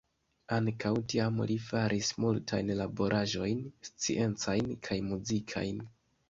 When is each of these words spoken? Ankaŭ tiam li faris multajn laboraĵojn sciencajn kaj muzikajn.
Ankaŭ 0.55 0.91
tiam 1.11 1.35
li 1.51 1.57
faris 1.65 2.09
multajn 2.25 2.71
laboraĵojn 2.79 3.61
sciencajn 3.91 4.73
kaj 4.89 4.99
muzikajn. 5.13 5.87